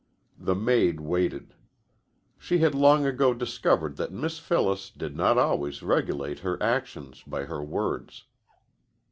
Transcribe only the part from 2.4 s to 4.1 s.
had long ago discovered